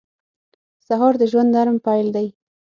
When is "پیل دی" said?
1.85-2.27